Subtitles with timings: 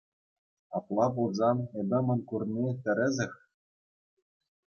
[0.77, 3.33] Апла пулсан эп мӗн курни– тӗрӗсех.